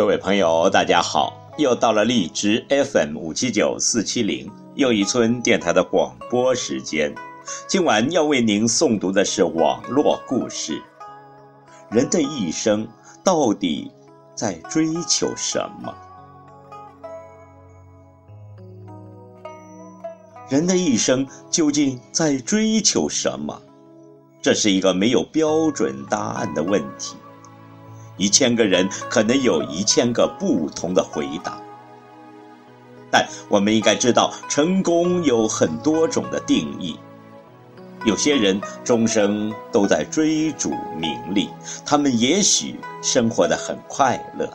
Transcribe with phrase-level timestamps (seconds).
[0.00, 1.30] 各位朋友，大家好！
[1.58, 7.14] 又到了荔枝 FM 五七九四七零又一村电台的广播时间。
[7.68, 10.82] 今晚要为您诵读的是网络故事：
[11.90, 12.88] 人的一生
[13.22, 13.92] 到底
[14.34, 15.94] 在追求什么？
[20.48, 23.60] 人的一生究竟在追求什么？
[24.40, 27.16] 这是一个没有标准答案的问题。
[28.16, 31.60] 一千个人可能有一千个不同的回答，
[33.10, 36.98] 但我们应该知道，成功有很多种的定义。
[38.06, 41.50] 有些人终生都在追逐名利，
[41.84, 44.46] 他们也许生活的很快乐；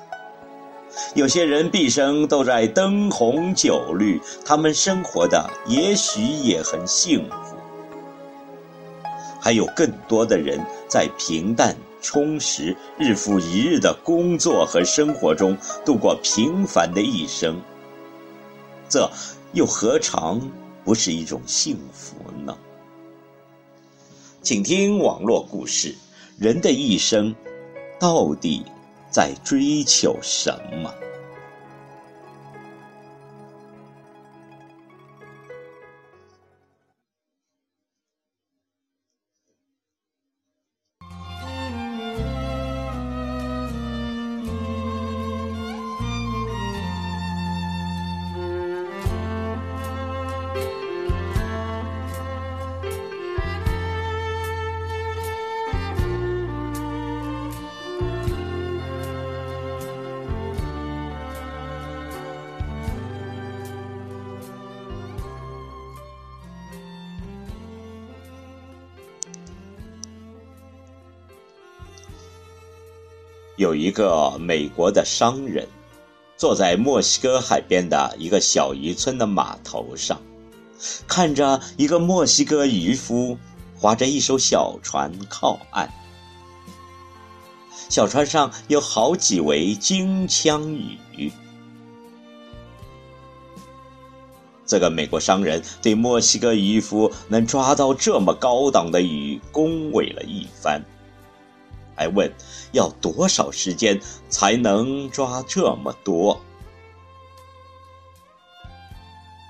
[1.13, 7.55] 有些人毕生都在灯红酒绿，他们生活的也许也很幸福。
[9.39, 11.75] 还有更多的人在平淡。
[12.05, 17.59] 充实日复一日的工作和生活中度过平凡的一生，
[18.87, 19.09] 这
[19.53, 20.39] 又何尝
[20.83, 22.55] 不是一种幸福呢？
[24.43, 25.95] 请听网络故事：
[26.37, 27.33] 人的一生
[27.99, 28.63] 到底
[29.09, 30.51] 在追求什
[30.83, 30.93] 么？
[73.57, 75.67] 有一个美国的商人，
[76.35, 80.21] 坐在墨西哥海边的一个小渔村的码头上，
[81.07, 83.37] 看着一个墨西哥渔夫
[83.77, 85.89] 划着一艘小船靠岸。
[87.87, 91.31] 小船上有好几尾金枪鱼。
[94.65, 100.83] 这个美国商人对墨西哥渔夫能抓到这么高档的鱼恭维了一番。
[101.95, 102.31] 还问
[102.71, 106.39] 要多少时间才能抓这么多？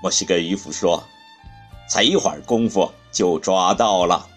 [0.02, 1.02] 墨西哥渔夫说
[1.90, 4.28] ：“才一会儿功夫就抓到了。”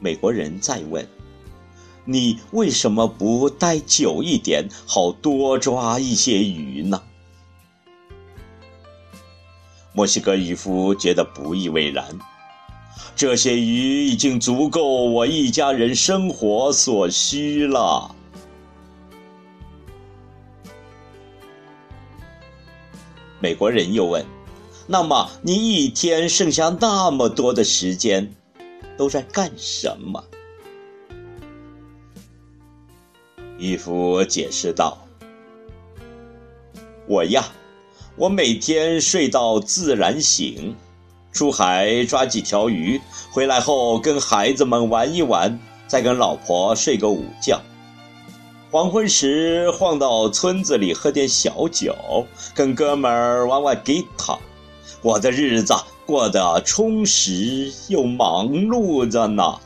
[0.00, 1.06] 美国人再问
[2.04, 7.02] ：“你为什么不待久一点，好多抓一些鱼呢？”
[9.92, 12.18] 墨西哥渔夫觉得不以为然。
[13.20, 18.16] 这些鱼已经足够我一家人生活所需了。
[23.38, 24.24] 美国人又问
[24.88, 28.34] ：“那么你一天剩下那么多的时间，
[28.96, 30.24] 都在干什么？”
[33.60, 34.96] 渔夫解释道
[37.06, 37.44] ：“我呀，
[38.16, 40.74] 我每天睡到自然醒。”
[41.32, 47.60] 出海抓几条鱼，回来后跟孩子们玩一玩，再跟老婆睡个午觉。
[48.70, 54.36] 黄昏时晃到村子里喝点小酒，跟哥们儿玩玩吉他。
[55.02, 55.74] 我的日子
[56.04, 59.58] 过得充实又忙碌着呢。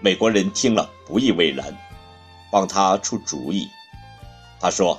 [0.00, 1.76] 美国人听了不以为然，
[2.50, 3.68] 帮他出主意。
[4.60, 4.98] 他说。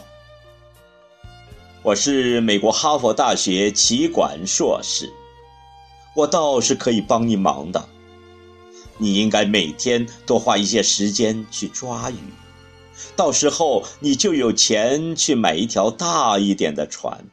[1.84, 5.12] 我是美国哈佛大学企管硕士，
[6.16, 7.90] 我倒是可以帮你忙的。
[9.00, 12.18] 你应该每天多花一些时间去抓鱼，
[13.16, 17.26] 到时候你就有钱去买一条大一点的船，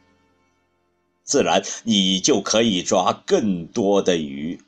[1.23, 4.59] 自然你就可以抓更多的鱼，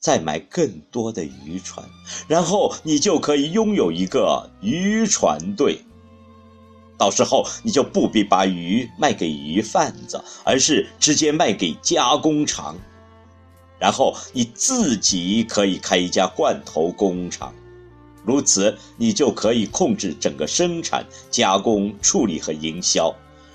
[0.00, 1.86] 再买更多的渔船，
[2.28, 5.80] 然后你就可以拥有一个渔船队。
[6.98, 12.76] 到时候你就不必把鱼卖给鱼贩子，而是直接卖给加工厂。
[13.78, 17.54] 然后你自己可以开一家罐头工厂，
[18.24, 23.14] 如此你就可以控制整个生产、加工、处理和营销，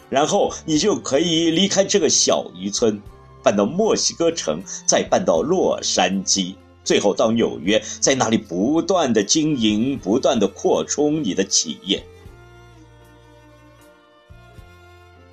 [0.09, 3.01] 然后你就可以离开这个小渔村，
[3.43, 6.55] 搬到墨西哥城，再搬到洛杉矶，
[6.85, 12.01] 最后到纽约，在那里不断的经营、不断的扩充你的企业。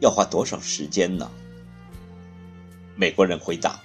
[0.00, 1.30] 要花多少时间呢？
[2.96, 3.78] 美国人回答：“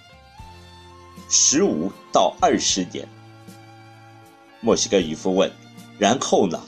[1.30, 3.08] 十五到二十年。”
[4.62, 5.52] 墨西哥渔夫问
[5.98, 6.62] ：“然后呢？”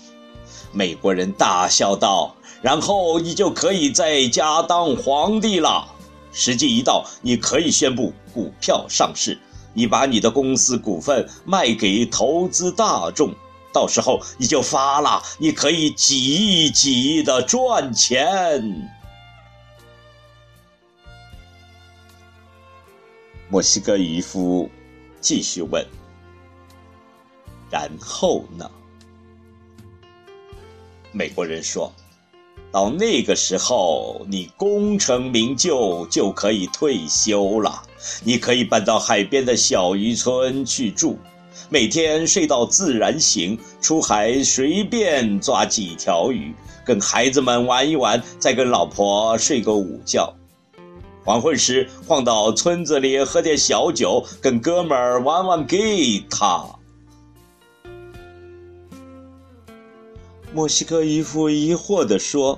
[0.74, 5.88] 美国人大笑道：“然后你就可以在家当皇帝了。
[6.34, 9.40] 时机一到，你可以宣布股票上市，
[9.74, 13.34] 你把你的公司股份卖给投资大众，
[13.78, 18.90] 到时候你就发了，你可以几亿几亿的赚钱。”
[23.50, 24.68] 墨西哥渔夫
[25.22, 25.86] 继续问
[27.70, 28.68] ：“然后呢？”
[31.14, 31.94] 美国人说
[32.74, 37.84] ：“到那个时候，你功成名就，就可以退休了。
[38.24, 41.20] 你可以搬到海边的小渔村去住，
[41.70, 46.54] 每天睡到自然醒，出海随便抓几条鱼，
[46.86, 50.34] 跟孩子们玩一玩，再跟老婆睡个午觉。”
[51.26, 56.64] 黄昏时，晃到村子里喝点小酒，跟哥们儿玩玩吉他。
[60.54, 62.58] 墨西哥渔夫疑惑地说：“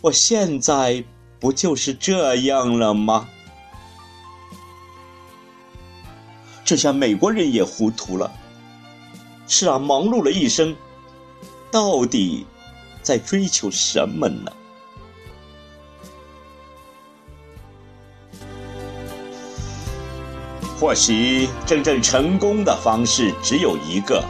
[0.00, 1.02] 我现在
[1.40, 3.28] 不就是这样了吗？”
[6.66, 8.30] 这下美国人也糊涂了。
[9.46, 10.74] 是啊，忙碌了一生，
[11.70, 12.44] 到底
[13.02, 14.52] 在追求什么呢？
[20.76, 24.24] 或许真正成功的方式只有一个，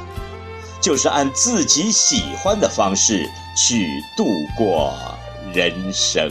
[0.80, 4.26] 就是按自己喜欢的方式去度
[4.58, 4.94] 过
[5.54, 6.30] 人生。